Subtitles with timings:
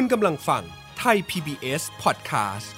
[0.00, 0.62] คุณกำลังฟัง
[0.98, 2.68] ไทย PBS Podcast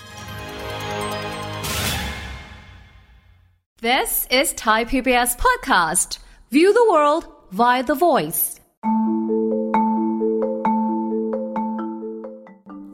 [3.89, 6.11] This is Thai PBS Podcast.
[6.55, 7.25] View the world
[7.61, 8.43] via the voice.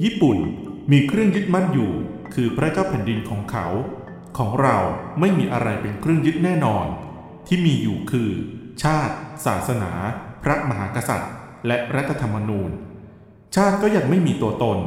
[0.04, 0.38] ญี่ปุ่น
[0.92, 1.92] มีเครื่องยึดมั่นอยู่
[2.34, 3.66] คือพระเจ้าแผ่นดินของเขา
[4.38, 4.76] ของเรา
[5.20, 6.86] ไม่มีอะไรเป็นเครื่องยึดแน่นอน
[7.46, 8.30] ที่มีอยู่คือ
[8.82, 9.14] ชาติ
[9.46, 9.92] ศาสนา
[10.42, 11.32] พระมหากษัตริย์
[11.66, 12.72] และรัฐธรรมนูญ
[13.54, 14.78] ชาติก็ยังไม่มีตัวตน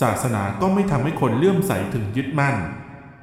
[0.00, 2.56] ศาสนาก็ไม่ทำให้คนเลื่อมใสถึงยึดมั่น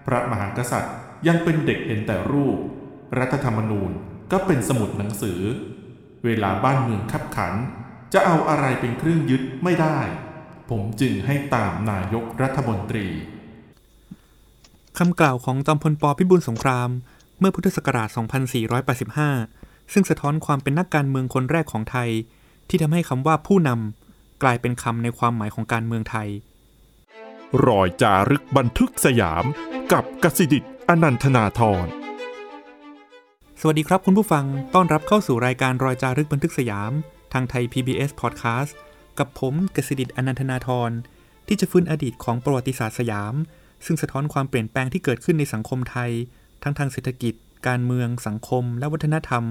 [0.05, 0.93] พระมหากษัตริย์
[1.27, 2.57] ยังเป็นเด็กเห็นแต่รูป
[3.19, 3.91] รัฐธรรมนูญ
[4.31, 5.39] ก็เป็นสมุดหนังสือ
[6.25, 7.53] เวลาบ้านเมืองขับขัน
[8.13, 9.99] จะเอาอะไรเป็นเครื่องยึดไม่ได้
[10.69, 13.07] ผมจึงให้ตามนายกรัฐมนตรี
[14.97, 16.89] คำกล่าวของจอมพลปพิบูลสงคราม
[17.39, 18.09] เมื่อพุทธศักราช
[19.21, 22.09] 2485 ซึ่งสะท้อนความเป็นนักการเมืองคนแรกของไทย
[22.69, 24.02] ที่ทำให้คำว่าผู้นำ
[24.43, 26.29] กลายเป็นคำในความหมายของการเมืองไทย
[27.67, 29.43] รอยจารึกบันทึกสยาม
[29.91, 31.85] กับกสิดิตอนันทนาธร
[33.59, 36.91] สวัสดีครับคุณผู้ฟัง ต้อนรับเข้าสู่รายการรอยจารึกบันทึกสยาม
[37.33, 38.71] ทางไทย PBS Podcast
[39.19, 40.91] กับผมกสิดิตอนันทนาธร
[41.47, 43.33] ที่จะฟื้นอดีตของประวัติศาสตร์สยาม
[43.85, 46.11] ซึ่งสะท้อนความเปลี่ยนแปลงที่เกิดขึ้นในสังคมไทย
[46.63, 47.33] ทั้งทางเศรษฐกิจ
[47.67, 49.43] การเมือง สังคม และวัฒนธรรม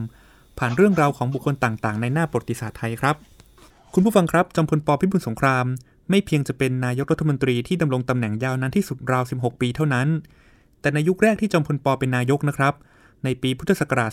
[0.58, 3.16] ผ่านเรื่องราวของบุคคลต่างๆ ในหน้าประวัติศาสตร์ไทยครับ
[3.94, 5.66] คุณผู้ฟังครับจอมพลปพิบูลสงคราม
[6.10, 10.08] ไม่เพียงจะเป็นนายกรัฐมนตรีที่ดำรงตำแหน่งยาวนานที่สุดราว 16 ปีเท่านั้น
[10.80, 12.74] แต่ในยุคแรกที่จอมพลปเป็นนายกนะครับ
[13.24, 14.10] ในปีพุทธศักราช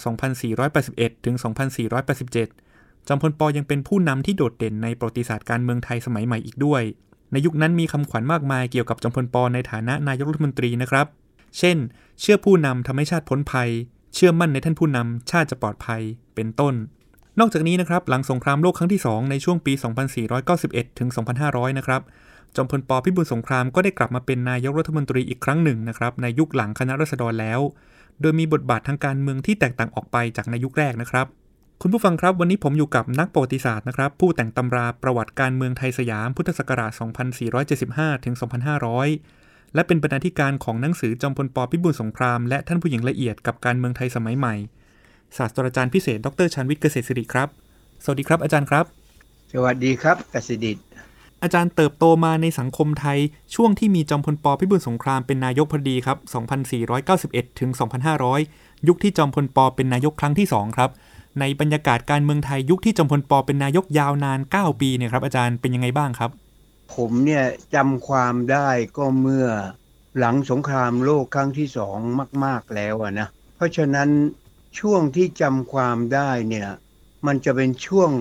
[0.61, 1.35] 2481 ถึง
[2.01, 6.83] 2487 จอมพลปยังเป็นผู้นำที่โดดเด่นในประวัติศาสตร์การเมืองไทยสมัยใหม่อีกด้วย
[7.31, 11.07] ในยุคนั้นมีคำขวัญมากมายเกี่ยวกับจอมพลปในฐานะนายกรัฐมนตรีนะครับ
[11.57, 11.77] เช่น
[12.21, 13.69] เชื่อผู้นำทำให้ชาติพ้นภัย
[14.13, 16.01] เชื่อมั่นในท่านผู้นำชาติจะปลอดภัย
[16.35, 16.73] เป็นต้น
[17.39, 19.73] นอกจากนี้นะครับหลังสงครามโลกครั้งที่ 2 ในช่วงปี
[20.35, 21.09] 2491 ถึง
[21.43, 22.01] 2500 นะครับ
[22.55, 27.59] จอมพลปพิบูลสงครามก็ได้กลับมาเป็นนายกรัฐมนตรีอีกครั้งหนึ่งนะครับในยุคหลังคณะรัษฎรแล้ว
[28.21, 31.27] โดยมีบทบาททางการเมืองที่แตกต่างออกไปจากในยุคแรกนะครับ
[31.81, 36.91] คุณผู้ฟังครับวันนี้ผมอยู่กับนักประวัติศาสตร์นะครับผู้แต่งตำราประวัติการเมืองไทยสยามพุทธศักราช
[37.57, 38.35] 2475 ถึง
[39.03, 44.55] 2500 และเป็นบรรณาธิการของหนังสือจอมพลปพิบูลสงครามและท่านผู้หญิงละเอียดกับการเมืองไทยสมัยใหม่
[45.37, 47.47] ศาสตราจารย์พิเศษ ดรชันวิทย์เกษตรศิริครับ
[48.03, 48.85] สวัสดีครับอาจารย์ครับ
[49.53, 50.77] สวัสดีครับกสิดิต
[51.43, 53.19] อาจารย์เติบโตมาในสังคมไทย
[53.55, 56.17] ช่วงที่มีจอมพลปพิบูลสงครามเป็นนายกพอดีครับ
[56.89, 57.69] 2491 ถึง
[58.29, 60.89] 2500 ยุคที่จอมพลปเป็นนายกครั้งที่ 2 ครับ
[61.39, 66.29] ในบรรยากาศการเมืองไทยยุคที่จอมพลปเป็นนายกยาวนาน 9 ปีเนี่ยครับ อาจารย์เป็นยังไงบ้างครับ
[66.93, 67.45] ผมเนี่ย
[67.75, 69.47] จำความได้ก็เมื่อ
[70.19, 71.97] หลังสงครามโลกครั้งที่สอง
[72.45, 74.09] มาก ๆแล้วอะนะ เพราะฉะนั้น
[74.77, 76.69] ช่วงที่จำความได้เนี่ย
[77.25, 78.11] มันจะเป็นช่วง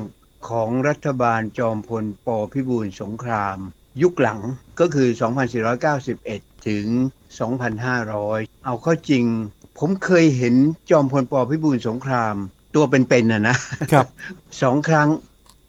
[0.50, 3.56] ของรัฐบาลจอมพลปพิบูลสงคราม
[4.02, 4.40] ยุคหลัง
[4.80, 5.08] ก็คือ
[5.88, 6.86] 2491 ถึง
[7.74, 9.24] 2500 เอาเข้าจริง
[9.78, 10.54] ผมเคยเห็น
[10.90, 12.34] จอมพลปพิบูลสงคราม
[12.74, 13.56] ตัวเป็นๆนะนะ
[13.92, 14.06] ครับ
[14.62, 15.08] สองครั้ง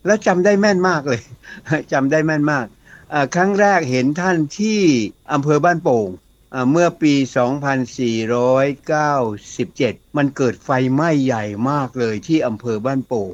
[0.05, 1.21] แล้วจำได้แม่นมากเลย
[1.93, 2.65] จำได้แม่นมาก
[3.13, 4.79] อ่าครั้งแรกเห็นท่านที่
[5.33, 6.28] อำเภอบ้านโป่งอ่า
[6.71, 7.13] เมื่อปี
[8.45, 13.33] 2497 มันเกิดไฟไหม้ใหญ่มากเลยที่อำเภอบ้านโป่ง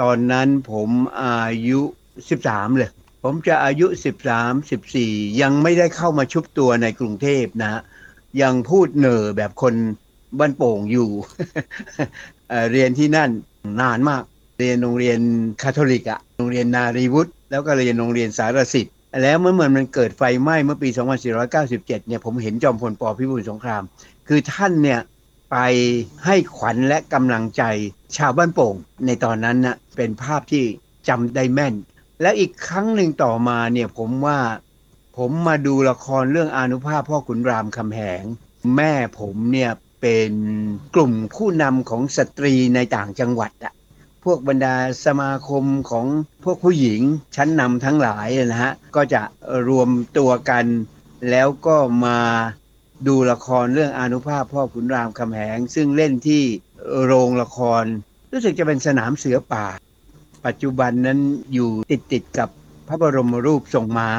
[0.00, 0.88] ตอนนั้นผม
[1.24, 1.80] อายุ
[2.28, 2.90] 13 เลย
[3.22, 3.86] ผมจะอายุ
[4.24, 7.82] 13 14 ยังไม่ได้เข้ามาชุบตัวในกรุงเทพนะ
[8.42, 9.74] ยังพูดเหน่อแบบคน
[10.38, 11.10] บ้านโป่งอยู่
[12.72, 13.30] เรียนที่นั่น
[13.80, 14.22] นานมาก
[14.60, 15.18] เรียนโรงเรียน
[15.62, 20.88] คาทอลิกอะโรงเรียนนารีวุฒิแล้วก็เรียนโรงเรียนสารสิทธิ แล้วเมื่อเหมือนมันเกิดไฟไหม้เมื่อปี
[21.38, 23.82] 2497 เนี่ยผมเห็นจอมพลปพิบูลสงคราม
[24.28, 25.00] คือท่านเนี่ย
[25.50, 25.56] ไป
[26.24, 27.62] ให้ขวัญและกำลังใจ
[28.16, 28.74] ชาวบ้านโป่ง
[29.06, 30.64] ในตอนนั้นนะเป็นภาพที่
[31.08, 31.74] จำได้แม่น
[32.22, 34.38] แล้วอีกครั้งหนึ่งต่อมาเนี่ยผมว่า
[35.16, 38.22] ผมมาดูละครเรื่องอนุภาพพ่อขุนรามคำแหง
[38.76, 39.70] แม่ผมเนี่ย
[40.00, 40.32] เป็น
[40.94, 43.72] กลุ่มผู้นำของสตรีในต่างจังหวัดอะ
[44.24, 44.74] พวกบรรดา
[45.06, 46.06] สมาคมของ
[46.44, 47.00] พวกผู้หญิง
[47.36, 49.22] ชั้นนำทั้งหลายนะฮะก็จะ
[49.68, 49.88] รวม
[50.18, 50.64] ตัวกัน
[51.30, 52.18] แล้วก็มา
[53.06, 56.42] ดูละครเรื่องอนุภาพพ่อขุนรามคำแหง ซึ่งเล่นที่
[57.04, 57.84] โรงละคร
[58.32, 59.66] รู้สึกจะเป็นสนามเสือป่า
[60.46, 61.18] ปัจจุบันนั้น
[61.52, 62.48] อยู่ติดติดๆกับ
[62.88, 64.10] พระบรมรูปทรงม้า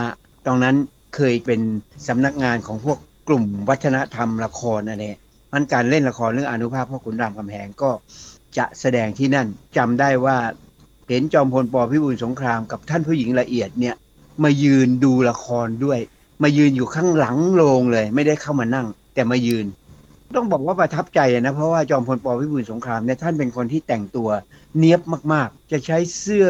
[0.46, 0.76] ตรงนั้น
[1.16, 1.62] เคยเป็น
[2.08, 2.98] สำนักงานของพวก
[3.28, 5.20] กลุ่มวัฒนธรรมละครอะไรเนี่ย
[5.54, 7.90] มันการเล่นละครเรื่องอนุภาพพ่อขุนรามคำแหงก็
[8.60, 9.48] จะแสดงที่นั่น
[9.78, 10.38] จำได้ว่า
[11.08, 13.96] เห็นจอมพลปพิบูลสงครามกับท่านผู้หญิงละเอียดเนี่ย
[14.44, 16.00] มายืนดูละครด้วย
[16.44, 19.66] มายืนอยู่ข้างหลังโรงเลย ไม่ได้เข้ามานั่ง แต่มายืน
[20.36, 24.30] ต้องบอกว่าประทับใจนะเพราะว่าจอมพลปพิบูลสงครามเนี่ยท่านเป็นคนที่แต่งตัว
[24.78, 25.02] เนียบ
[25.34, 26.48] มากๆ จะใช้เสื้อ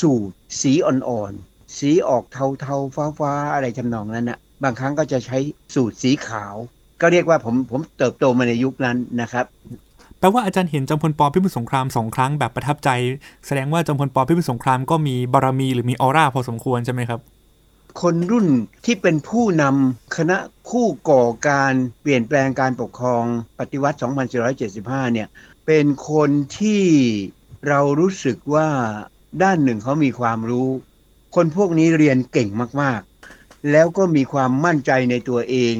[0.00, 0.30] สูท
[0.60, 5.38] สีอ่อนๆสีออกเทาๆฟ้าๆอะไรทำนองนั้นนะบางครั้งก็จะใช้
[5.74, 6.54] สูตรสีขาว
[7.00, 9.46] ก็เรียกว่าผมผมเติบโตมาในยุคนั้นนะครับ
[10.18, 12.90] แปลว่าอาจารย์เห็นจอมพลปพิบูลสงครามสองครั้งแบบประทับใจ
[13.46, 17.20] แสดงว่าจอมพลปพิบูลสงครามก็มีบารมีหรือมีออร่าพอสมควรใช่ไหมครับ
[18.00, 18.48] คนรุ่น
[18.84, 20.38] ที่เป็นผู้นำคณะ
[20.68, 21.72] ผู้ก่อการ
[22.02, 23.24] เปลี่ยนแปลงการปกครอง
[23.58, 23.98] ปฏิวัติ
[24.54, 25.28] 2475 เนี่ย
[25.66, 26.82] เป็นคนที่
[27.68, 28.68] เรารู้สึกว่า
[29.42, 30.68] ด้านหนึ่งเขามีความรู้
[31.34, 32.48] คนพวกนี้เรียนเก่ง
[32.82, 35.74] มากๆ แล้วก็มีความมั่นใจในตัวเอง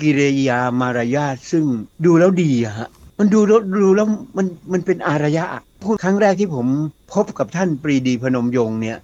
[0.00, 1.64] กิริยามารยาทซึ่ง
[2.04, 5.44] ดูแล้วดีฮะ มันดูแล้วดูแล้วมันมันเป็นอารยะ
[5.84, 6.66] พูดครั้งแรกที่ผม
[7.14, 8.98] พบกับท่านปรีดีพนมยงค์เนี่ย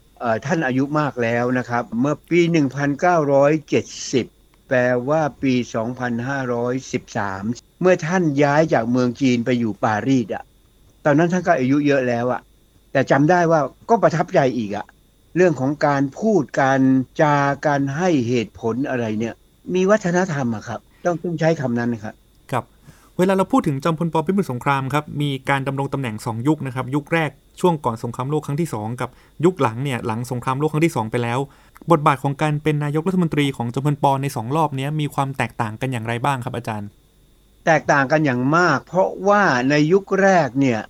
[0.46, 2.40] ท่านอายุมากแล้วนะครับ เมื่อปี
[3.34, 4.78] 1970 แปล
[5.08, 5.54] ว่าปี
[6.46, 10.44] 2513 เมื่อท่านย้ายจากเมืองจีนไปอยู่ปารีสอะ
[11.04, 12.40] ตอนนั้นท่านก็อายุเยอะแล้วอะ
[12.92, 13.60] แต่จำได้ว่า
[13.90, 14.86] ก็ประทับใจอีกอะ
[15.36, 16.80] เรื่องของการพูดการ
[17.22, 17.36] จา
[17.66, 19.34] การให้เหตุผลอะไรเนี่ย
[19.74, 22.14] มีวัฒนธรรมอะครับ ต้องต้องใช้คำนั้นนะครับ
[23.18, 27.30] เวลาเราพูดถึงจอมพลปพิบูลสงครามครับมีการดำรงตำแหน่ง 2 ยุคนะครับยุคแรก
[27.60, 29.10] ช่วงก่อนสงครามโลกครั้งที่ 2 กับ
[29.44, 31.38] ยุคหลังเนี่ยหลังสงครามโลกครั้งที่ 2 ไปแล้ว
[31.90, 36.88] บทบาทของการเป็นนายกรัฐมนตรีของจอมพลปใน 2 รอบนี้มีความแตกต่างกันอย่างไรบ้างครับอาจารย์
[37.66, 40.80] แตกต่างกันอย่างมาก เพราะว่าในยุคแรกเนี่ย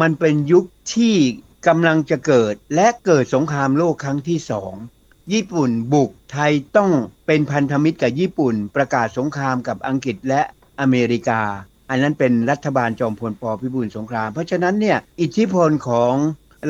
[0.00, 0.64] มันเป็นยุค
[0.94, 1.16] ที่
[1.66, 4.74] กำลังจะเกิดและเกิดสงครามโลกครั้งที่สอง
[5.32, 6.90] ญี่ปุ่นบุกไทยต้อง
[7.26, 10.42] เป็นพันธมิตรกับญี่ปุ่น ประกาศสงครามกับอังกฤษและ
[10.80, 11.42] อเมริกา
[11.90, 16.14] อันนั้นเป็นรัฐบาลจอมพลปพิบูลสงคราม เพราะฉะนั้นเนี่ยอิทธิพลของ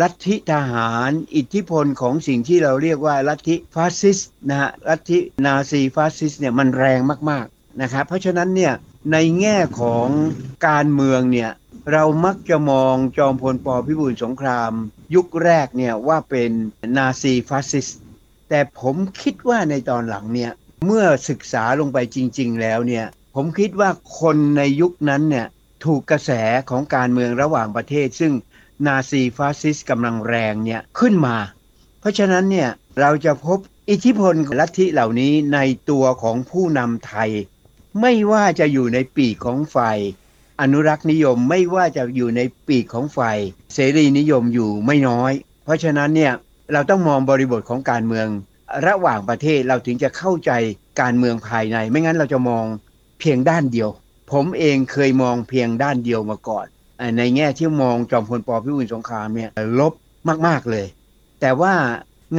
[0.00, 7.00] ลัทธิทหาร อิทธิพลของสิ่งที่เราเรียกว่าลัทธิฟาสซิสต์นะฮะลัทธินาซีฟาสซิสต์เนี่ยมันแรง
[7.30, 8.72] มากๆนะครับเพราะฉะนั้นเนี่ย
[9.12, 10.06] ในแง่ของ
[10.68, 11.50] การเมืองเนี่ย
[11.92, 14.72] เรามักจะมองจอมพลปพิบูลสงคราม
[15.14, 16.50] ยุคแรกเนี่ยว่าเป็น
[16.96, 17.98] นาซีฟาสซิสต์
[18.48, 20.52] แต่ผมคิดว่าในตอนหลังเนี่ย
[20.86, 23.90] เมื่อศึกษาลงไปจริง ๆ แล้วเนี่ย ผมคิดว่า
[24.20, 25.46] คนในยุคนั้นเนี่ย
[25.84, 26.30] ถูกกระแส
[26.70, 28.32] ของการเมืองระหว่างประเทศ ซึ่ง
[28.86, 31.36] นาซีฟาสซิสกำลังแรงเนี่ยขึ้นมา
[32.00, 32.68] เพราะฉะนั้นเนี่ย
[33.00, 33.58] เราจะพบ
[33.90, 35.58] อิทธิพลลัทธิเหล่านี้ใน
[35.90, 37.30] ตัวของผู้นำไทย
[38.00, 39.98] ไม่ว่าจะอยู่ในปีกของฝ่าย
[40.60, 43.38] อนุรักษ์นิยมไม่ว่าจะอยู่ในปีกของฝ่าย
[43.74, 45.32] เสรีนิยมอยู่ไม่น้อย
[45.64, 46.32] เพราะฉะนั้นเนี่ย
[46.72, 48.28] เราต้องมองบริบทของการเมือง
[48.86, 50.50] ระหว่างประเทศเราถึงจะเข้าใจ
[51.00, 52.64] การเมืองภายใน ไม่งั้นเราจะมอง
[53.22, 53.90] เพียงด้านเดียว
[54.32, 56.66] ผมเองเคยมองเพียงด้านเดียวมาก่อน
[57.18, 59.92] ในแง่ที่มองจอมพลปพิบูลสงครามเนี่ยลบ
[60.46, 60.86] มาก ๆ เลย
[61.40, 61.74] แต่ว่า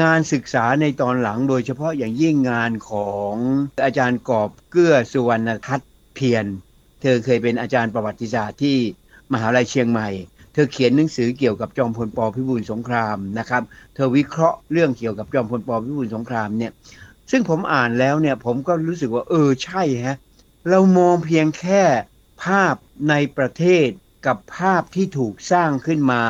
[0.02, 3.34] งานศึกษาในตอนหลังโดยเฉพาะอย่างยิ่งงานของ
[3.86, 6.46] อาจารย์กอบเกื้อสุวรรณทัศน์เพียร
[7.02, 8.78] เธอเคยเป็นอาจารย์ประวัติศาสตร์ที่
[9.34, 10.10] มหาลัยเชียงใหม่
[10.54, 13.64] เธอเขียนหนังสือเกี่ยวกับจอมพลปพิบูลสงครามนะครับ
[13.96, 16.72] เธอวิเคราะห์เรื่องเกี่ยวกับจอมพลปพิบูลสงครามเนี่ย
[17.32, 20.18] ซึ่งผมอ่านแล้วเนี่ยผมก็รู้สึกว่าเออใช่ฮะ
[20.70, 21.84] เรามองเพียงแค่
[22.44, 22.76] ภาพ
[23.10, 23.88] ในประเทศ
[24.26, 26.22] กับภาพที่ถูกสร้างขึ้นมา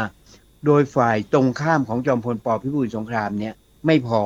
[0.65, 3.53] โดยฝ่ายตรงข้ามของจอมพลปพิบูลสงครามเนี่ย
[3.85, 4.21] ไม่พอ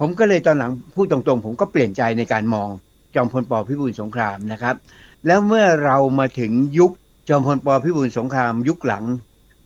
[0.00, 2.68] ผมก็เลยตอนหลังพูดตรงๆ ผมก็เปลี่ยนใจในการมอง
[3.14, 4.74] จอมพลปพิบูลสงครามนะครับ
[5.26, 6.92] แล้วเมื่อเรามาถึงยุค
[7.28, 9.04] จอมพลปพิบูลสงครามยุคหลัง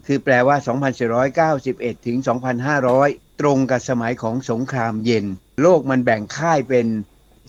[0.07, 0.57] คือแปลว่า
[1.97, 2.17] 2491 ถึง
[2.79, 5.27] 2500 ตรงกับสมัยของสงครามเย็น
[5.63, 6.87] โลกมันแบ่งค่ายเป็น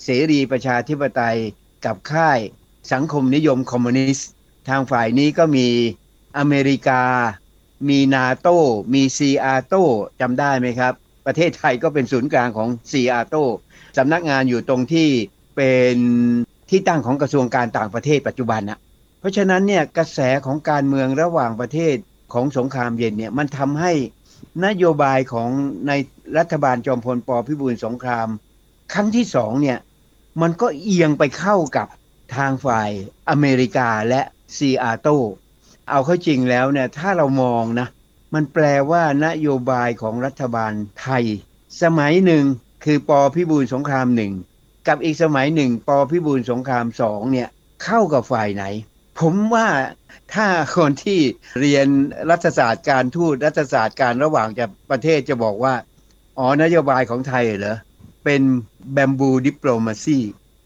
[0.03, 1.38] เสรีประชาธิปไตย
[1.85, 2.39] กับค่าย
[2.93, 4.29] สังคมนิยมคอมมิวนิสต์
[4.69, 5.67] ทางฝ่ายนี้ก็มี
[6.38, 7.03] อเมริกา
[7.89, 8.47] มีนาโต
[8.93, 9.73] มีซีอาโต
[10.21, 10.93] จำได้ไหมครับ
[11.25, 13.35] ประเทศไทยก็เป็นศูนย์กลางของซีอาโต
[13.97, 15.09] สำนักงานอยู่ตรงที่
[15.55, 15.95] เป็น
[16.69, 18.79] ที่ตั้งของกระทรวงการต่างประเทศปัจจุบันนะ
[19.19, 21.95] เพราะฉะนั้นเนี่ยกระแสของการเมืองระหว่างประเทศ
[22.33, 23.91] ของสงครามเย็นเนี่ยมันทำให้
[24.65, 25.50] นโยบายของ
[25.88, 25.91] ใน
[26.38, 28.27] รัฐบาลจอมพลปพิบูลสงคราม
[28.93, 29.77] ครั้งที่สองเนี่ย
[30.41, 31.88] มันก็เอียงไปเข้ากับ
[32.35, 32.89] ทางฝ่าย
[33.29, 34.21] อเมริกาและ
[34.57, 35.07] ซีอาโต
[35.89, 37.88] เอาเข้าจริงแล้วเนี่ยถ้าเรามองนะ
[38.33, 41.25] มันแปลว่านโยบายของรัฐบาลไทย
[41.83, 42.43] สมัยหนึ่ง
[42.83, 44.33] คือปอพิบูลสงครามหนึ่ง
[44.88, 47.50] กับอีกสมัยหนึ่งปอพิบูลสงครามสองเนี่ย
[47.83, 48.63] เข้ากับฝ่ายไหน
[49.19, 49.67] ผมว่า
[50.33, 51.19] ถ้าคนที่
[51.59, 51.88] เรียน
[52.29, 55.73] รัฐศาสตร์การทูตรัฐศาสตร์การระหว่างจะประเทศจะบอกว่า
[56.38, 57.77] อ๋อนโยบายของไทยเหรอ
[58.23, 58.41] เป็น
[58.93, 60.19] แบมบูดิปโลมาซี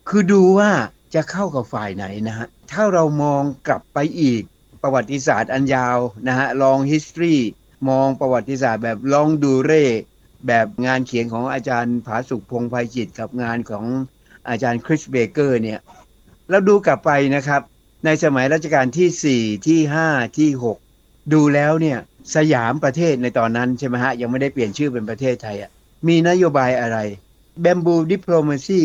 [0.08, 0.72] คือดูว่า
[1.14, 4.42] จะเข้ากับฝ่ายไหนนะฮะ ถ้าเรามองกลับไปอีก
[4.82, 5.98] ประวัติศาสตร์อันยาว
[6.28, 7.38] นะฮะ long history
[7.90, 9.86] มองประวัติศาสตร์แบบลองดูเร่
[10.48, 13.86] แบบงานเขียนของอาจารย์ผาสุกพงษ์ภัยจิตกับงานของ
[14.50, 15.80] อาจารย์คริสเบเกอร์เนี่ย
[16.50, 17.62] เราดูกลับไปนะครับ
[18.06, 20.50] ในสมัยรัชกาลที่ 4 ที่ 5 ที่
[20.92, 21.98] 6 ดูแล้วเนี่ย
[22.36, 25.72] สยามประเทศในตอนนั้นใช่ไหมฮะยังไม่ได้เปลี่ยนชื่อเป็นประเทศไทยอะ
[26.08, 26.98] มีนโยบายอะไร
[27.64, 28.82] b บมบูดิปโลมาซี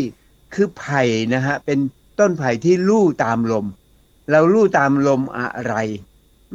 [0.55, 1.03] คือไผ่
[1.35, 1.79] นะฮะ เป็น
[2.21, 3.67] ต้นไผ่ที่ลู่ตามลม
[4.31, 5.75] เราลู่ตามลมอะไร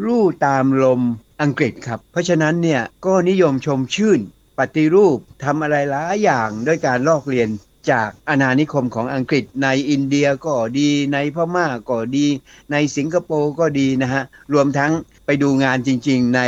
[0.05, 1.01] ลู่ตามลม
[1.41, 4.19] อังกฤษครับ เพราะฉะนั้นเนี่ยก็นิยมชมชื่น
[4.57, 7.49] ปฏิรูปทำอะไรหลายอย่างด้วยการลอกเรียน
[7.91, 12.25] จากอาณานิคมของอังกฤษในอินเดียก็ดีในพม่าก็ดี
[12.71, 14.91] ในสิงคโปร์ก็ดีนะฮะ รวมทั้ง
[15.25, 16.41] ไปดูงานจริง ๆ ใน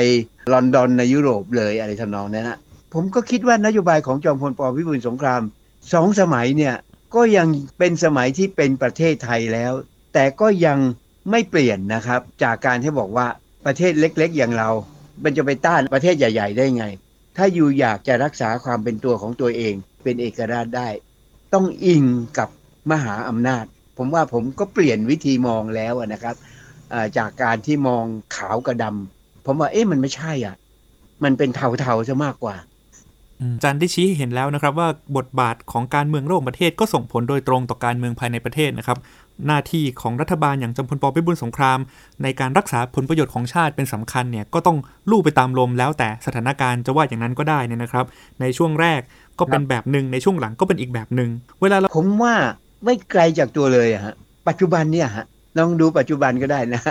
[0.53, 2.57] ลอนดอนในยุโรปเลยอะไรทำนองนั้นนะ
[2.93, 5.41] ผมก็คิดว่านโยบายของจอมพลปพิบูลสงคราม
[5.93, 6.75] สองสมัยเนี่ย
[7.15, 9.73] ก็ยังเป็นสมัยที่เป็นประเทศไทยแล้ว
[10.13, 10.77] แต่ก็ยัง
[11.31, 13.27] ไม่เปลี่ยนนะครับ จากการที่บอกว่า
[13.65, 14.69] ประเทศเล็กๆ อย่างเรา
[15.23, 16.85] มันจะไปต้านประเทศใหญ่ ๆ ได้ไง
[17.37, 20.89] ถ้าอยู่อยากจะรักษาความเป็นตัวของตัวเอง เป็นเอกราชได้
[21.53, 22.03] ต้องอิง
[22.37, 22.49] กับ
[22.91, 23.65] มหาอำนาจ
[23.97, 26.35] ผมว่าผมก็เปลี่ยนวิธีมองแล้วนะครับ
[27.17, 30.55] จากการที่มองขาวกับดำผมว่าเอ๊ะมันไม่ใช่อะ
[31.23, 32.76] มันเป็นเทาๆซะมากกว่าอา
[33.63, 38.97] จารย์ได้ชี้เห็นแล้วนะครับว่าบทบาทของการเมืองระหว่างประเทศก็ส่งผลโดยตรงต่อการเมืองภายในประเทศนะครับ
[39.47, 41.79] หน้าที่ของรัฐบาลอย่างจำพลปพิบูลสงคราม
[42.23, 44.77] ในการรักษาผลประโยชน์ของชาติเป็นสำคัญเนี่ยก็ต้อง
[45.09, 48.05] ลู่ไปตามลมแล้วแต่สถานการณ์จะว่าอย่างนั้นก็ได้นี่นะครับ
[48.41, 49.01] ในช่วงแรก
[49.39, 51.29] ก็เป็นแบบหนึ่งในช่วงหลังก็เป็นอีกแบบหนึ่ง
[51.61, 52.35] เวลาเราผมว่า
[52.83, 54.15] ไม่ไกลจากตัวเลยฮะ
[54.47, 55.25] ปัจจุบันเนี่ยฮะ
[55.57, 56.81] ลองดูปัจจุบันก็ได้นะ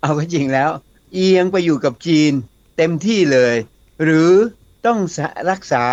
[0.00, 0.70] เอาก็จริงแล้ว
[1.14, 2.32] เอียงไปอยู่กับจีน
[2.76, 3.54] เต็มที่เลย
[4.04, 4.30] หรือ
[4.86, 4.98] ต้อง
[5.50, 5.84] รักษา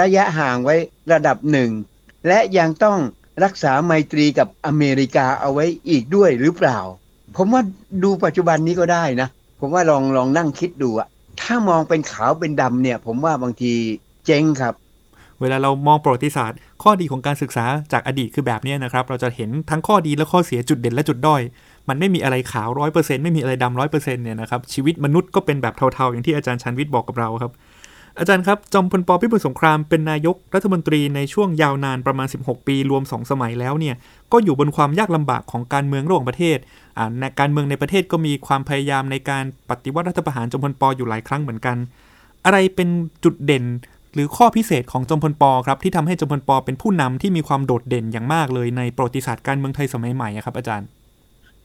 [0.00, 0.76] ระยะห่างไว้
[1.12, 1.70] ระดับหนึ่ง
[2.28, 2.98] และยังต้อง
[3.44, 6.78] รักษาไมตรีกับอเมริกาเอาไว้อีกด้วยหรือเปล่า
[7.36, 7.62] ผมว่า
[8.04, 9.28] ดูปัจจุบันนี้ก็ได้นะ
[9.60, 11.08] ผมว่าลองลองนั่งคิดดูอะ
[11.40, 13.72] ถ้ามองเป็นขาวเป็นดำเนี่ย ผมว่าบางที
[14.26, 14.74] เจ๊งครับ
[15.40, 21.42] เวลาเรามองประวัติศาสตร์ ข้อดีของการศึกษาจากอดีตคือแบบนี้นะครับ เราจะเห็นทั้งข้อดีและข้อเสียจุดเด่นและจุดด้อย
[21.88, 27.52] มันไม่มีอะไรขาวร้อยเปอร์เซ็นต์ไม่มีอะไรดำร้อยเปอร์เซ็นต์เนี่ยนะครับชีวิตมนุษย์ก็เป็นแบบเทาๆ อย่างที่อาจารย์ชันวิทย์บอกกับเราครับ
[28.18, 33.94] อาจารย์ครับ จอมพลปพิบูลสงครามเป็นนายกรัฐมนตรีในช่วงยาวนานประมาณ 16 ปี รวม 2 สมัยแล้วเนี่ย
[34.32, 36.58] ก็อยู่บนความยากลำบากของการเมืองระหว่างประเทศ
[37.20, 41.76] ในการเมืองในประเทศก็มีความพยายามในการปฏิวัติรัฐประหารจอมพลปอยู่หลายครั้งเหมือนกัน
[42.44, 42.88] อะไรเป็น
[43.24, 43.64] จุดเด่น
[44.14, 50.88] หรือข้อพิเศษของจอมพลปครับที่ทำให้จอมพลปเป็นผู้นำที่มีความโดดเด่นอย่างมากเลยในประวัติศาสตร์การเมืองไทยสมัยใหม่ครับ อาจารย์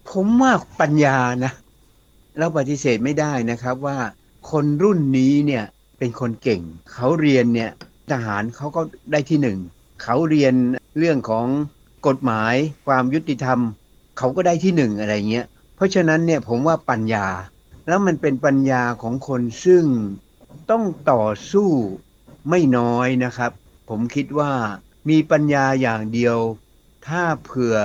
[0.09, 1.51] ผมว่าปัญญานะ
[2.37, 3.97] เราปฏิเสธไม่ได้นะครับว่า
[4.51, 5.65] คนรุ่นนี้เนี่ย
[6.03, 6.61] เป็นคนเก่ง
[6.93, 7.71] เขาเรียนเนี่ย
[8.11, 8.81] ทหารเขาก็
[9.11, 9.59] ได้ที่หนึ่ง
[10.03, 10.53] เขาเรียน
[10.97, 11.47] เรื่องของ
[12.07, 12.55] กฎหมาย
[12.87, 13.59] ความยุติธรรม
[14.17, 15.45] เขาก็ได้ที่หนึ่งอะไรเงี้ย
[15.75, 17.27] เพราะฉะนั้นเนี่ยผมว่าปัญญา
[17.87, 19.85] แล้วมันเป็นปัญญาของคนซึ่ง
[20.69, 21.69] ต้องต่อสู้
[22.49, 23.51] ไม่น้อยนะครับ
[23.89, 24.53] ผมคิดว่า
[25.09, 26.37] มีปัญญาอย่างเดียว
[27.07, 27.77] ถ้าเผื่อ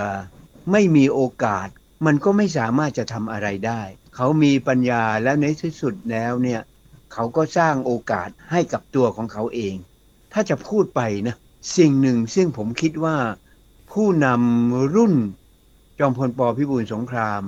[0.72, 1.68] ไม่มีโอกาส
[2.06, 3.82] มันก็ไม่สามารถจะทำอะไรได้
[4.16, 6.62] เขามีปัญญาและในที่สุดแล้วเนี่ย
[7.12, 9.74] เขาก็สร้างโอกาสให้กับตัวของเขาเอง
[10.32, 11.36] ถ้าจะพูดไปนะ
[11.76, 13.16] สิ่งหนึ่งซึ่งผมคิดว่า
[13.92, 15.14] ผู้นำรุ่น
[15.98, 17.42] จอมพลปพิบูลสงคราม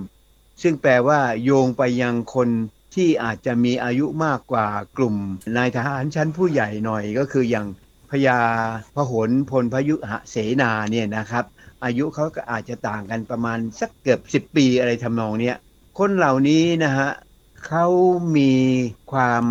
[0.62, 2.48] ซึ่งแปลว่าโยงไปยังคน
[2.94, 5.16] ที่อาจจะมีอายุมากกว่ากลุ่ม
[5.56, 7.66] นายทหารชั้นผู้ใหญ่หน่อยก็คืออย่าง
[8.10, 8.40] พญา
[8.94, 11.44] พหลพลพยุหเสนาเนี่ยนะครับ
[11.84, 15.56] อายุเขาก็อาจจะต่างกันประมาณสักเกือบสิบปีอะไรทำนองเนี้ย
[15.98, 17.10] คนเหล่านี้นะฮะ
[17.66, 17.86] เขา
[18.36, 18.52] มี
[19.12, 19.44] ความ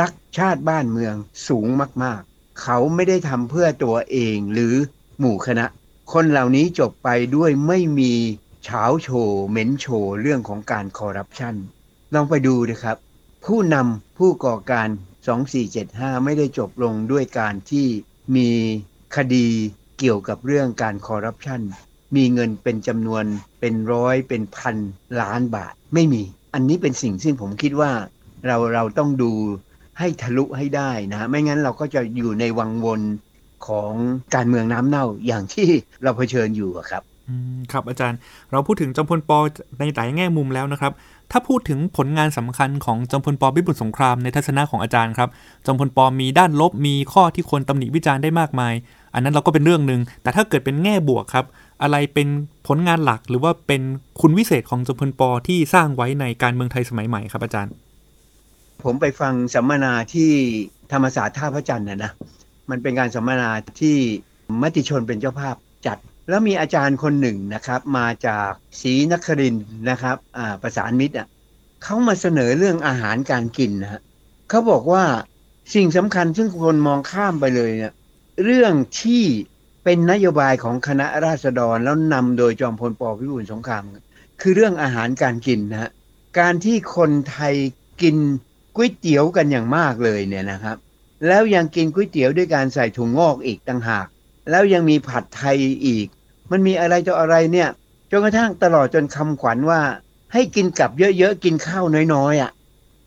[0.00, 1.14] รักชาติบ้านเมือง
[1.48, 1.66] สูง
[2.02, 4.74] มาก ๆ เขาไม่ได้ทำเพื่อตัวเองหรือ
[5.18, 5.66] หมู่คณะ
[6.12, 8.12] คนเหล่านี้จบไปด้วยไม่มี
[8.64, 11.54] เฉาโชว์เหม็นโชว์เรื่องของการคอร์รัปชัน
[12.14, 12.96] ลองไปดูนะครับ
[13.44, 14.88] ผู้นำผู้ก่อการ
[15.56, 17.86] 2475 ไม่ได้จบลงด้วยการที่
[18.36, 18.50] มี
[19.16, 19.48] คดี
[19.98, 21.60] เกี่ยวกับเรื่องการคอร์รัปชัน
[22.16, 23.24] มีเงินเป็นจำนวน
[23.60, 24.76] เป็นร้อยเป็นพัน
[25.20, 26.22] ล้านบาทไม่มี
[26.58, 27.90] อันนี้เป็นสิ่งซึ่งผมคิดว่า
[28.46, 29.32] เราเราต้องดู
[29.98, 33.00] ให้ทะลุให้ได้นะไม่งั้นเราก็จะอยู่ในวังวน
[33.66, 33.92] ของ
[34.34, 35.68] การเมืองน้ำเน่าอย่างที่
[36.02, 37.02] เราเผชิญอยู่ครับ
[37.72, 38.18] ครับอาจารย์
[38.50, 39.38] เราพูดถึงจอมพลปอ
[39.78, 40.92] ในหลายแง่มุมแล้วนะครับ
[41.30, 45.28] ถ้าพูดถึงผลงานสำคัญของจอมพลปอพิบูลสงครามในทัศนะของอาจารย์ครับ
[45.66, 48.74] จอมพลปอมีด้านลบมีข้อที่ควรตำหนิวิจารณ์ได้มากมาย
[49.14, 51.46] อันนั้นเราก็เป็นเรื่องหนึ่งแต่ถ้าเกิดเป็นแง่บวกครับ
[51.82, 52.28] อะไรเป็น
[52.66, 53.82] ผลงานหลักหรือว่าเป็น
[54.20, 57.72] คุณวิเศษของจอมพลปที่สร้างไว้ในการเมืองไทยสมัยใหม่ครับอาจารย์
[58.84, 60.30] ผมไปฟังสัมมนาที่
[60.92, 62.12] ธรรมศาสตร์ท่าพระจันทร์นะนะ
[62.70, 63.50] มันเป็นการสัมมนา
[63.80, 63.96] ที่
[64.62, 65.98] มติชนเป็นเจ้าภาพจัด
[66.28, 68.50] แล้วมีอาจารย์คนหนึ่งนะครับ มาจาก
[68.80, 69.56] ศรีนคริน
[69.90, 71.26] นะครับอ่าประสานมิตรอะ
[71.82, 74.02] เขามาเสนอเรื่องอาหารการกินนะฮะ
[74.48, 75.04] เขาบอกว่า
[75.74, 77.92] สิ่งสำคัญซึ่งคนมองข้ามไปเลยเนี่ย
[78.44, 79.24] เรื่องที่
[79.84, 83.82] เป็นนโยบายของคณะราษฎรแล้วนำโดยจอมพลปพิบูลสงคราม
[84.40, 85.90] คือเรื่องอาหารการกินนะ
[86.38, 87.54] การที่คนไทย
[88.02, 88.16] กิน
[88.76, 90.76] ก๋วยเตี๋ยวกันอย่างมากเลยเนี่ยนะครับ
[91.26, 94.06] แล้วยังกินก๋วยเตี๋ยวด้วยการใส่ถุงงอกอีกต่างหาก
[94.50, 96.06] แล้วยังมีผัดไทยอีก
[96.50, 97.68] มันมีอะไรต่ออะไรเนี่ย
[98.10, 99.80] จนกระทั่งตลอดจนคำขวัญว่า
[100.32, 102.50] ให้กินกับเยอะๆกินข้าวน้อยๆอะ่ะ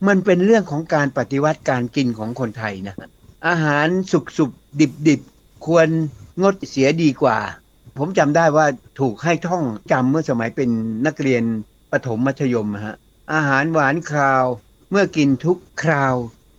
[0.08, 2.96] มันเป็นเรื่องของการปฏิวัติการกินของคนไทยนะ
[3.48, 5.88] อาหารสุกๆดิบๆควร
[6.42, 7.38] งดเสียดีกว่า
[7.98, 8.66] ผมจำได้ว่า
[9.00, 10.70] ถูกให้ท่องจำเมื่อสมัยเป็น
[11.06, 11.44] นักเรียน
[11.92, 12.96] ประถมมัธยมฮะ
[13.34, 14.46] อาหารหวานคราว
[14.92, 16.16] เมื่อกินทุกคราว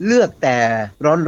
[0.07, 0.59] เลือกแต่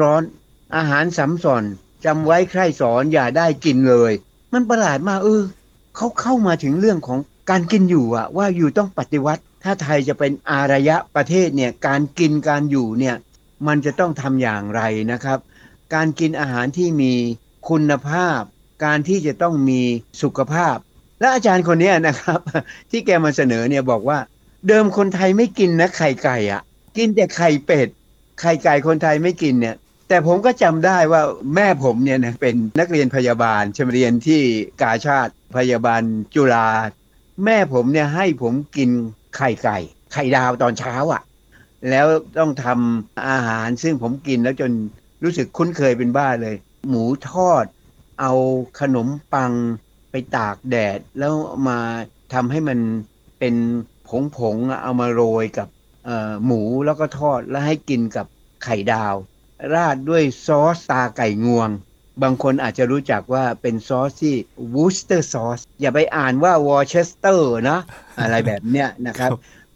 [0.03, 1.65] ร้อนๆ อาหารสำสอน
[2.05, 4.13] จำไว้ใครสอนอย่าได้กินเลย
[4.53, 5.43] มันประหลาดมากเออ
[5.97, 7.19] เขาเข้ามาถึงเรื่องของ
[7.51, 13.17] การกินอยู่อะว่าอยู่ต้องปฏิวัติ ถ้าไทยจะเป็นอารยะประเทศเนี่ยการกินการอยู่เนี่ย
[13.67, 15.39] มันจะต้องทำอย่างไรนะครับ
[15.95, 17.13] การกินอาหารที่มี
[17.69, 18.41] คุณภาพ
[18.85, 19.83] การที่จะต้องมี
[20.23, 20.77] สุขภาพ
[21.21, 22.41] และอาจารย์คนนี้นะครับ
[22.91, 24.19] ที่แกมาเสนอเนี่ยบอกว่า
[24.69, 26.63] เดิมคนไทยไม่กินนะไข่ไก่อะ
[26.97, 27.89] กินแต่ไข่เป็ด
[28.41, 29.77] ไข่ไก่คนไทยไม่กินเนี่ย
[30.09, 31.23] แต่ผมก็จำได้ว่า
[31.55, 34.43] แม่ผมเนี่ยนะเป็นนักเรียนพยาบาลชมเรียนที่
[34.83, 36.03] กาชาติพยาบาล
[36.35, 36.69] จุฬา
[37.45, 38.91] แม่ผมเนี่ยให้ผมกิน
[39.37, 39.79] ไข่ไก่
[40.13, 41.23] ไข่ดาวตอนเช้าอะ่ะ
[41.91, 42.07] แล้ว
[42.39, 44.73] ต้องทำอาหารซึ่งผมกินแล้วจน
[45.23, 46.57] รู้สึกคุ้นเคยเป็นบ้าเลย
[46.89, 47.65] หมูทอด
[48.21, 48.33] เอา
[48.81, 49.53] ขนมปัง
[50.11, 51.35] ไปตากแดด แล้ว
[51.69, 51.79] มา
[52.35, 52.79] ทำให้มัน
[53.39, 53.55] เป็น
[54.39, 55.69] ผงๆเอามาโรยกับ
[56.47, 58.27] หมูแล้วก็ทอดแล้วให้กินกับ
[58.65, 59.15] ไข่ดาว
[59.75, 61.71] ราดด้วยซอสตราไก่งวง
[62.23, 64.35] บางคนอาจจะรู้จักว่าเป็นซอสที่
[64.75, 67.79] วูสเตอร์ซอสอย่าไปอ่านว่าวอร์เชสเตอร์นะ
[68.23, 69.31] อะไรแบบเนี้ยนะครับ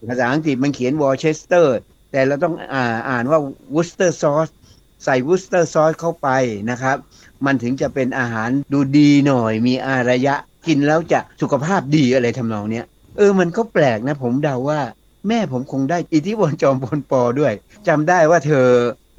[0.08, 1.76] ภาษาอังกฤษมันเขียนวอร์เชสเตอร์
[2.12, 3.38] แต่เราต้องอ่าอ่านว่า
[3.74, 4.48] วูสเตอร์ซอส
[5.04, 6.28] ใส่วูสเตอร์ซอสเข้าไป
[6.70, 6.96] นะครับ
[7.46, 10.34] มันถึงจะเป็นอาหารดูดีหน่อย มีอารยะ
[10.66, 12.86] กินแล้วจะสุขภาพดีอะไรทำนองเนี้ย
[13.16, 14.80] เออมันก็แปลกนะ ผมเดาว่า
[15.28, 17.52] แม่ผมคงได้อิทธิพลจอมพลปอด้วย
[17.88, 18.66] จำได้ว่าเธอ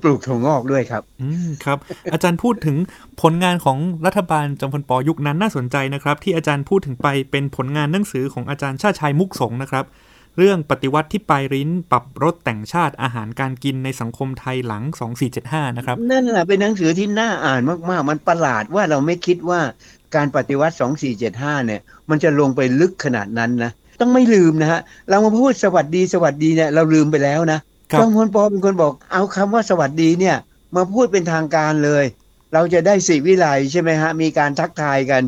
[0.03, 1.77] ปลูกถั่วงอกด้วยครับ อืมครับ
[2.13, 2.77] อาจารย์พูดถึง
[3.22, 9.86] ผลงานของรัฐบาลจอมพลปอยุคนั้นน่าสนใจนะครับ ที่อาจารย์พูดถึงไปเป็นผลงานหนังสือของอาจารย์ชาติชายมุกสงนะครับ
[10.38, 14.84] เรื่องปฏิวัติที่ปลายริ้นปรับรถแต่งชาติอาหารการกินในสังคมไทยหลัง
[15.30, 19.62] 2475 นะครับ นั่นแหละเป็นหนังสือที่น่าอ่านมากๆ มันประหลาดว่าเราไม่คิดว่า
[20.15, 20.76] การปฏิวัติ
[21.20, 27.60] 2475 เนี่ย มันจะลงไปลึกขนาดนั้นนะ ต้องไม่ลืมนะฮะ เรามาพูดสวัสดีสวัสดีเนี่ยเราลืมไปแล้วนะ
[28.00, 30.36] จอมพลปอเป็นคนบอกเอาคำว่าสวัสดีเนี่ย
[30.76, 32.06] มาพูดเป็นทางการเลย
[32.54, 35.24] เราจะได้สิวิไลใช่ไหมฮะมีการทักทายกัน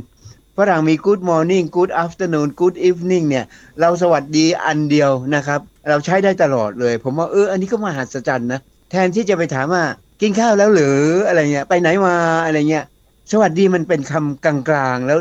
[0.61, 3.45] ฝรั่งมี good morning good afternoon good evening เนี่ย
[3.79, 8.59] เราสวัสดีอันเดียวนะครับ เราใช้ได้ตลอดเลย ผมว่าเออ อันนี้ก็มหัศจรรย์นะ
[8.91, 9.83] แทนที่จะไปถามว่า
[10.21, 10.97] กินข้าวแล้วหรือ
[11.27, 12.85] อะไรเงี้ย ไปไหนมาอะไรเงี้ย
[13.31, 15.19] สวัสดีมันเป็นคำกลางๆ แล้ว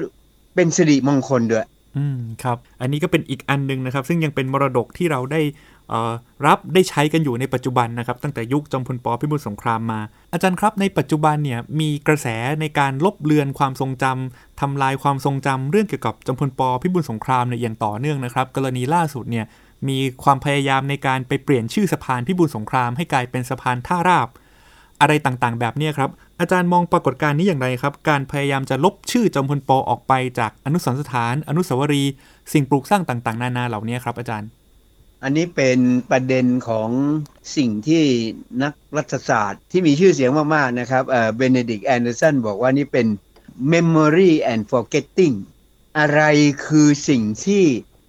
[0.55, 5.41] เป็นสิริมงคลด้วย อืมครับ อันนี้ก็เป็นอีกอันนึงนะครับ ซึ่งยังเป็นมรดกที่เราได้
[6.47, 10.01] รับได้ใช้กันอยู่ในปัจจุบันนะครับ ตั้งแต่ยุคจอมพลปพิบูลสงครามมา
[10.33, 12.27] อาจารย์ครับในปัจจุบันเนี่ยมีกระแส
[12.61, 19.47] ในการลบเลือนความทรงจำทำลายความทรงจำเรื่องเกี่ยวกับจอมพลปพิบูลสงครามเนี่ยอย่างต่อเนื่องนะครับ กรณีล่าสุดเนี่ย
[19.89, 24.29] มีความพยายามในการไปเปลี่ยนชื่อสะพานพิบูลสงครามให้กลายเป็นสะพานท่าราบ
[25.01, 32.13] อะไรต่างๆ แบบนี้ครับอาจารย์มองปรากฏการณ์นี้อย่างไรครับ การพยายามจะลบชื่อจอมพลปออกไปจากอนุสรณ์สถาน อนุสาวรีย์
[32.53, 34.49] สิ่งปลูกสร้างต่างๆ นานาเหล่านี้ครับอาจารย์
[35.23, 35.79] อันนี้เป็น
[36.11, 36.91] ประเด็นของ
[37.57, 38.05] สิ่งที่
[38.63, 41.05] นักรัฐศาสตร์ที่มีชื่อเสียงมาก ๆ นะครับ
[41.37, 43.07] เบเนดิกต์ แอนเดอร์สันบอกว่านี่เป็น
[43.73, 45.35] memory and forgetting
[45.99, 46.23] อะไร
[46.67, 47.65] คือสิ่งที่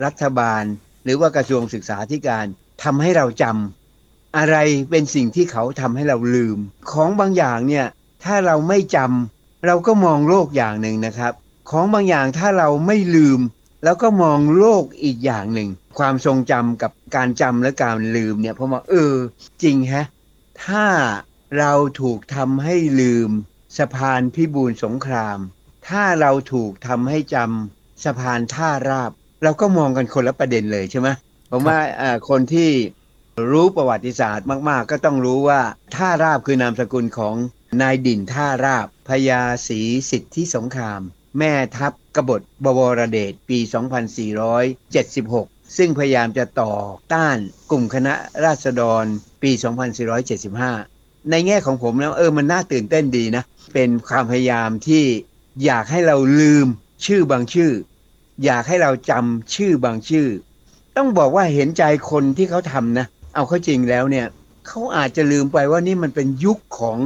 [0.05, 0.63] รัฐบาล
[1.03, 2.45] หรือว่ากระทรวงศึกษาธิการ
[2.83, 4.57] ทำให้เราจำอะไร
[4.89, 6.57] เป็นสิ่งที่เขาทำให้เราลืม
[6.91, 7.85] ของบางอย่างเนี่ย
[8.23, 11.33] ถ้าเราไม่จำเราก็มองโลกอย่างหนึ่งนะครับ
[11.69, 13.39] ของบางอย่างถ้าเราไม่ลืม
[13.83, 19.15] แล้วก็มองโลกอีกอย่างหนึ่ง ความทรงจำกับการจำและการลืมเนี่ยผมว่าเออ
[19.63, 20.05] จริงฮะ
[20.65, 20.85] ถ้า
[21.59, 23.29] เราถูกทำให้ลืม
[23.77, 25.37] สะพานพิบูลสงคราม
[25.89, 29.11] ถ้าเราถูกทำให้จำสะพานท่าราบ
[29.43, 31.09] เราก็มองกันคนละประเด็นเลยใช่ไหม
[31.51, 31.79] ผมว่า
[32.29, 32.69] คนที่
[33.51, 35.61] รู้ประวัติศาสตร์มาก ๆ ก็ต้องรู้ว่า
[35.95, 37.35] ท่าราบคือนามสกุลของ
[37.81, 41.01] นายดินท่าราบพญาศรีสิทธิสงคราม
[41.39, 43.59] แม่ทัพกบฏบวรเดชปี
[44.87, 46.73] 2476 ซึ่งพยายามจะต่อ
[47.13, 47.37] ต้าน
[47.71, 48.13] กลุ่มคณะ
[48.45, 49.03] ราษฎร
[49.43, 49.51] ปี
[50.41, 55.03] 2475 ในแง่ของผมแล้วเออมันน่าตื่นเต้นดีนะ เป็นความพยายามที่
[55.65, 56.67] อยากให้เราลืม
[57.05, 57.71] ชื่อบางชื่อ
[58.45, 60.27] อยากให้เราจำชื่อบางชื่อ
[60.97, 64.27] ต้องบอกว่าเห็นใจคนที่เขาทำนะ เอาเข้าจริงแล้วเนี่ย
[64.67, 66.97] เขาอาจจะลืมไปว่านี่มันเป็นยุคของ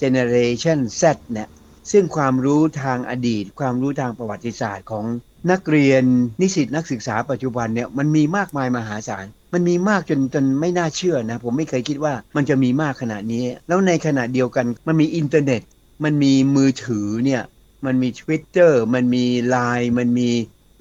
[0.00, 1.48] Generation Z เนี่ย
[1.90, 5.04] ซึ่งความรู้ทางอดีต ความรู้ทางประวัติศาสตร์ของ
[5.50, 6.02] นักเรียน
[6.40, 15.62] นิสิตนักศึกษาปัจจุบันเนี่ยมันมีมากมายมหาศาล มันมีมากจนจนไม่น่าเชื่อนะ ผมไม่เคยคิดว่ามันจะมีมากขนาดนี้ แล้วในขณะเดียวกันมันมีอินเทอร์เน็ต
[16.04, 17.42] มันมีมือถือเนี่ย
[17.86, 20.30] มันมี Twitter มันมี Line มันมี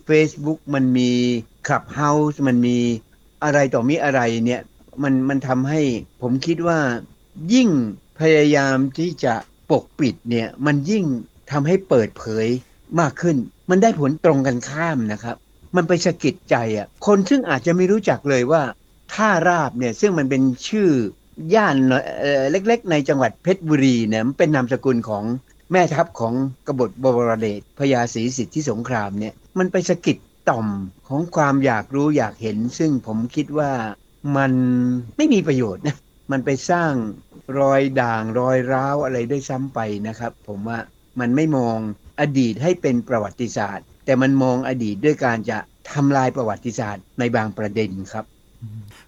[0.09, 1.09] Facebook มันมี
[1.67, 2.77] Clubhouse มันมี
[3.43, 4.61] อะไรต่อมีอะไรเนี่ย
[5.03, 5.81] มันมันทำให้
[6.21, 6.79] ผมคิดว่า
[7.53, 7.69] ยิ่ง
[8.19, 9.35] พยายามที่จะ
[9.71, 11.05] ปกปิดเนี่ยมันยิ่ง
[11.51, 12.47] ทำให้เปิดเผย
[12.99, 13.37] มากขึ้น
[13.69, 15.35] มันได้ผลตรงกันข้ามนะครับ
[15.75, 18.61] มันไปสะกิดใจอะคนซึ่งอาจจะไม่รู้จักเลยว่า
[19.13, 20.89] ท่าราบเนี่ยซึ่งมันเป็นชื่อ
[21.55, 21.75] ย่าน
[22.21, 25.23] เอ่อเล็กๆ ในจังหวัดเพชรบุรีเนี่ยมันเป็นนามสกุลของ
[25.71, 26.33] แม่ทัพของ
[26.67, 30.17] กบฏบวรเดชพญาศรีสิทธิสงครามเนี่ยมันไปสะกิด
[30.49, 30.67] ต่อม
[31.07, 33.71] ของความอยากรู้อยากเห็น ซึ่งผมคิดว่า
[34.37, 34.51] มัน
[35.17, 35.97] ไม่มีประโยชน์นะ
[36.31, 36.91] มันไปสร้าง
[37.59, 40.79] รอยด่างรอยร้าวอะไรด้วยซ้ำไปนะครับ ผมว่า
[41.19, 41.77] มันไม่มอง
[42.21, 45.57] อดีตให้เป็นประวัติศาสตร์ แต่มันมองอดีตด้วยการจะ
[45.91, 48.25] ทำลายประวัติศาสตร์ในบางประเด็นครับ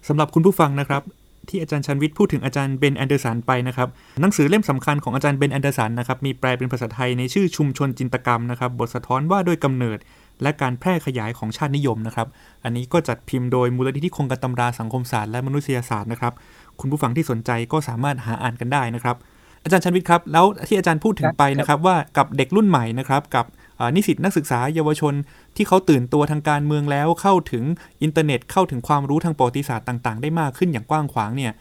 [0.08, 1.02] สำหรับคุณผู้ฟังนะครับ
[1.48, 3.88] ที่อาจารย์ชาญวิทย์พูดถึงอาจารย์เบนแอนเดอร์สันไปนะครับ
[4.20, 9.98] หนังสือเล่มสำคัญของอาจารย์เบนแอนเดอร์สันนะครับมีแปลเป็นภาษาไทยในชื่อชุมชนจินตกรรมนะครับบทสะท้อนว่าด้วยกำเนิด
[10.42, 12.28] และการแพร่ขยายของชาตินิยมนะครับ
[12.64, 16.32] อันนี้ก็จัดพิมพ์โดยมูลนิธิโครงการตำราสังคมศาสตร์และมนุษยศาสตร์นะครับ
[16.80, 19.16] คุณผู้ฟังที่สนใจก็สามารถหาอ่านกันได้นะครับ
[19.64, 23.44] อาจารย์ชาญวิทย์ครับ แล้วที่อาจารย์พูดถึงไปนะครับว่ากับเด็กรุ่นใหม่นะครับกับ
[23.80, 25.14] อ่านิสิตนักศึกษาเยาวชน
[25.56, 27.64] ที่เขาตื่นตัวทางการเมืองแล้วเข้าถึง
[28.02, 31.52] อินเทอร์เน็ตเข้าถึงความรู้ทางประวัติศาสตร์ต่าง ๆ ได้มากขึ้นอย่างกว้างขวางเนี่ย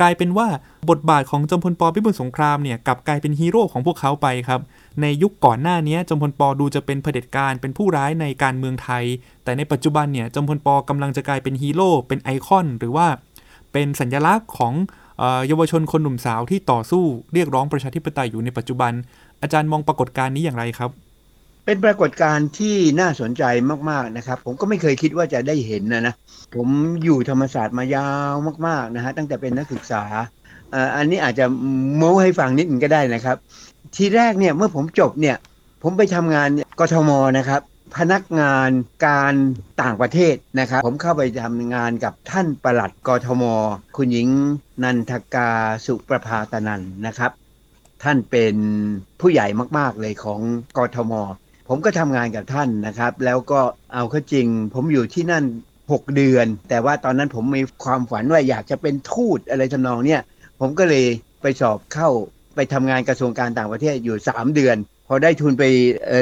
[0.00, 0.48] กลายเป็นว่า
[0.90, 4.60] บทบาทของจอมพลปพิบูลสงครามเนี่ยกลับกลายเป็นฮีโร่ของพวกเขาไปครับ
[5.00, 9.04] ในยุคก่อนหน้านี้จอมพลปดูจะเป็นเผด็จการเป็นผู้ร้ายในการเมืองไทย
[9.44, 13.06] แต่ในปัจจุบันเนี่ยจอมพลปกำลังจะกลายเป็นฮีโร่เป็นไอคอน หรือว่า
[13.72, 14.74] เป็นสัญลักษณ์ของ
[15.46, 17.04] เยาวชนคนหนุ่มสาวที่ต่อสู้
[17.34, 18.92] เรียกร้องประชาธิปไตยอยู่ในปัจจุบัน
[19.42, 20.90] อาจารย์มองปรากฏการณ์นี้อย่างไรครับ
[21.64, 23.42] เป็นปรากฏการณ์ที่น่าสนใจ
[23.90, 26.14] มากๆนะครับ ผมก็ไม่เคยคิดว่าจะได้เห็นนะนะ
[26.54, 26.68] ผม
[27.04, 28.34] อยู่ธรรมศาสตร์มายาว
[28.66, 30.02] มากๆนะฮะตั้งแต่เป็นนักศึกษา
[30.96, 31.46] อันนี้อาจจะ
[31.96, 33.36] โม้ให้ฟังนิดนึงก็ได้นะครับ
[33.96, 35.36] ทีแรกเนี่ยเมื่อผมจบเนี่ย
[35.82, 36.48] ผมไปทำงาน
[36.80, 37.60] กทมนะครับ
[37.96, 38.70] พนักงาน
[39.06, 39.34] การ
[39.82, 43.44] ต่างประเทศนะครับ ผมเข้าไปทำงานกับท่านประหลัดกทม
[43.96, 44.28] คุณหญิง
[44.82, 45.50] นันทกา
[45.86, 47.30] สุประภาตนันนะครับ
[48.02, 48.54] ท่านเป็น
[49.20, 49.46] ผู้ใหญ่
[49.78, 50.40] มาก ๆ เลยของ
[50.76, 51.12] กทม
[51.68, 53.60] ผมก็ทำงานกับท่านนะครับ แล้วก็
[53.94, 55.44] เอาเข้าจริง ผมอยู่ที่นั่น
[55.80, 60.22] 6 เดือน แต่ว่าตอนนั้นผมมีความฝันว่าอยากจะเป็นทูตอะไรทำนองเนี้ย
[60.60, 61.06] ผมก็เลย
[61.42, 62.08] ไปสอบเข้า
[62.54, 64.76] ไปทำงานกระทรวงการต่างประเทศอยู่ 3 เดือน
[65.08, 65.64] พอได้ทุนไป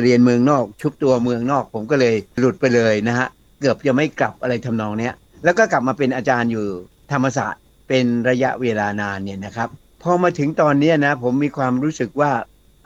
[0.03, 3.29] เรียนเมืองนอก ชุบตัวเมืองนอก ผมก็เลยหลุดไปเลยนะฮะ
[3.61, 6.67] เกือบจะไม่กลับอะไรทำนองเนี้ย แล้วก็กลับมาเป็นอาจารย์อยู่
[7.13, 9.69] ธรรมศาสตร์ เป็นระยะเวลานานเนี่ยนะครับ
[10.03, 12.33] พอมาถึงตอนนี้นะ ผมมีความรู้สึกว่า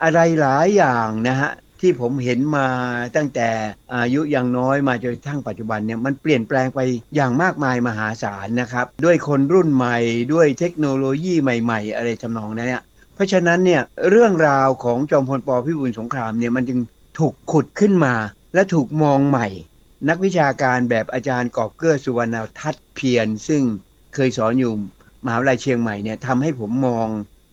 [0.03, 2.67] อะไรหลายอย่างนะฮะที่ผมเห็นมา
[3.15, 3.49] ตั้งแต่
[3.95, 6.79] อายุยังน้อยมาจนทั่งปัจจุบันเนี่ยมันเปลี่ยนแปลงไป
[7.15, 9.97] อย่างมากมายมหาศาลนะครับ ด้วยคนรุ่นใหม่
[10.33, 12.83] ด้วยเทคโนโลยีใหม่ ๆ อะไรทำนองนั้นเนี่ย
[13.21, 16.79] ราะฉะนั้นเนี่ยเรื่องราวของจอมพลปพิบูลสงครามเนี่ยมันจึง
[17.19, 18.13] ถูกขุดขึ้นมา
[18.53, 19.47] และถูกมองใหม่
[20.09, 23.61] นักวิชาการแบบอาจารย์กอบเกื้อสุวรรณทัศเพียรซึ่ง
[24.13, 24.73] เคยสอนอยู่
[25.25, 27.07] มหาวิทยาลัยเชียงใหม่เนี่ยทำให้ผมมอง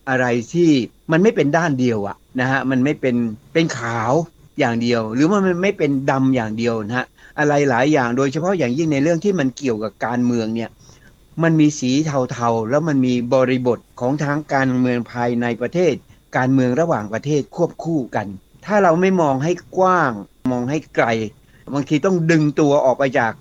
[0.09, 0.71] อะไรที่
[1.11, 3.15] มันไม่เป็นด้านเดียวอะนะฮะมันไม่เป็น
[3.53, 4.11] เป็นขาว
[4.59, 7.05] อย่างเดียว หรือว่ามันไม่เป็นดำอย่างเดียวนะฮะ
[7.39, 10.69] อะไรหลายอย่างโดยเฉพาะอย่างยิ่งในเรื่องที่มันเกี่ยวกับการเมืองเนี่ย
[11.43, 15.93] มันมีสีเทาๆ แล้วมันมีบริบทของทางการเมืองภายในประเทศ
[16.37, 18.27] การเมืองระหว่างประเทศควบคู่กัน
[18.65, 20.11] ถ้าเราไม่มองให้กว้าง
[20.51, 21.07] มองให้ไกล
[21.73, 23.33] บางทีต้องดึงตัวออกไปจาก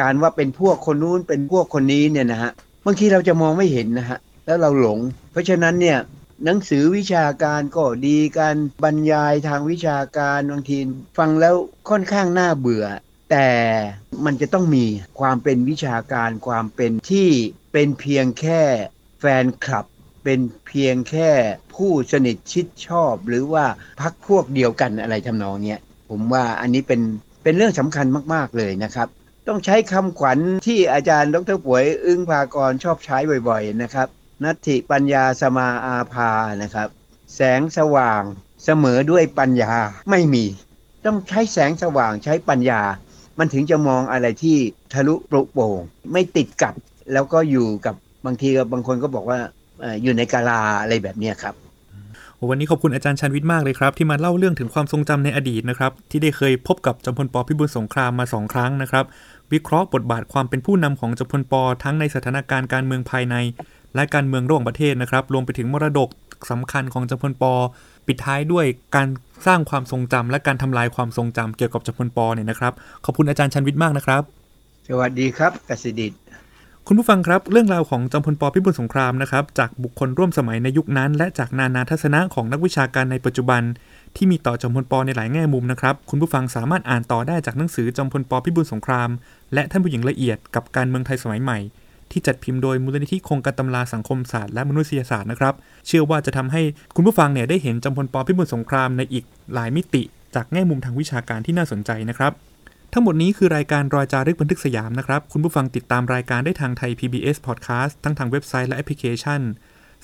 [0.00, 2.52] การว่าเป็นพวกคนนู้นเป็นพวกคนนี้เนี่ยนะฮะ
[2.86, 4.98] บางทีเราจะมองไม่เห็นนะฮะแล้วเราหลง
[5.32, 5.98] เพราะฉะนั้นเนี่ย
[6.44, 10.78] หนังสือวิชาการก็ดีการบรรยายทางวิชาการบางที
[11.18, 11.54] ฟังแล้ว
[11.90, 12.84] ค่อนข้างน่าเบื่อ
[13.30, 13.48] แต่
[14.24, 14.84] มันจะต้องมี
[15.20, 17.28] ความเป็นวิชาการความเป็นที่
[17.72, 18.62] เป็นเพียงแค่
[19.20, 19.86] แฟนคลับ
[20.24, 21.30] เป็นเพียงแค่
[21.74, 23.64] ผู้สนิทชิดชอบ หรือว่า
[24.00, 27.00] พักพวกเดียวกันอะไรทำนองเนี้ยผมว่าอันนี้เป็น
[27.42, 29.08] เป็นเรื่องสำคัญมากๆเลยนะครับ
[29.48, 33.16] ต้องใช้คำขวัญที่อาจารย์ดรป่วยอึ้งภากรชอบใช้
[33.48, 34.08] บ่อยๆนะครับ
[34.44, 36.30] นัตถิปัญญาสมาอาภา
[36.62, 36.88] นะครับ
[37.34, 38.22] แสงสว่าง
[38.64, 39.72] เสมอด้วยปัญญา
[40.10, 40.44] ไม่มี
[41.06, 42.80] ต้องใช้แสงสว่างใช้ปัญญา
[43.38, 44.56] มันถึงจะมองอะไรที่
[44.92, 45.80] ทะลุปรุโปร่ง
[46.12, 46.74] ไม่ติดกับ
[47.12, 47.94] แล้วก็อยู่กับ
[48.26, 49.38] บางทีก็บางคนก็บอกว่า
[50.02, 51.54] อยู่ในกาลาอะไรแบบนี้ครับ
[52.48, 59.04] วันนี้ขอบคุณอาจารย์ชันวิทย์มากเลยครับ ที่มาเล่าเรื่องถึงความทรงจำในอดีตนะครับ ที่ได้เคยพบกับจอมพลปพิบูลสงครามมาสองครั้งนะครับ
[59.52, 63.36] วิเคราะห์บทบาทความเป็นผู้นำของจอมพลปทั้งในสถานการณ์การเมืองภายใน
[63.94, 66.08] และการเมืองระหว่างประเทศนะครับ รวมไปถึงมรดก
[66.50, 67.44] สำคัญของจอมพลป
[68.06, 68.66] ปิดท้ายด้วย
[68.96, 69.08] การ
[69.46, 72.72] สร้างความทรงจำและการทำลายความทรงจำเกี่ยวกับจอมพลปเนี่ยนะครับ
[73.04, 74.22] ขอบคุณอาจารย์ชันวิทย์มากนะครับ
[74.88, 76.12] สวัสดีครับกสิดิต
[76.86, 83.62] คุณผู้ฟังครับ เรื่องราวของจอมพลปพิบูลสงครามนะครับ จากบุคคลร่วมสมัยในยุคนั้น และจากนานาทัศนะของนักวิชาการในปัจจุบัน
[84.16, 89.08] ที่มีต่อจอมพลปในหลายแง่มุมนะครับ คุณผู้ฟังสามารถอ่านต่อได้จากหนังสือจอมพลปพิบูลสงคราม
[89.54, 91.58] และท่านผู้หญิงละเอียดกับการเมืองไทยสมัยใหม่
[92.10, 95.54] ที่จัดพิมพ์โดยมูลนิธิโครงการตำราสังคมศาสตร์และมนุษยศาสตร์นะครับ
[95.86, 96.62] เชื่อว่าจะทำให้
[96.94, 100.02] คุณผู้ฟังเนี่ยได้เห็นจอมพลปพิบูลสงครามในอีกหลายมิติ
[100.34, 102.32] จากแง่มุมทางวิชาการที่น่าสนใจนะครับ
[102.92, 109.40] ทั้งหมดนี้คือรายการรอยจารึกบันทึกสยามนะครับ คุณผู้ฟังติดตามรายการได้ทางไทย PBS Podcast ทั้งทางเว็บไซต์และแอปพลิเคชัน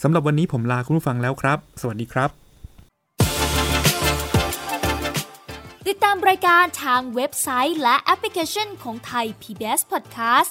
[0.02, 2.30] สำหรับวันนี้ผมลาคุณผู้ฟังแล้วครับ สวัสดีครับ
[5.88, 10.50] ติดตามรายการทางเว็บไซต์และแอปพลิเคชันของไทย PBS Podcast